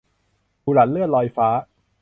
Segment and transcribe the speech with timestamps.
[0.63, 1.47] บุหลันเลื่อนลอยฟ้า